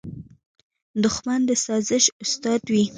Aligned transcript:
دښمن 1.03 1.41
د 1.49 1.51
سازش 1.65 2.05
استاد 2.23 2.61
وي 2.73 2.85